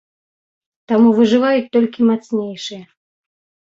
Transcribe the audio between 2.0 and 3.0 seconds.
мацнейшыя.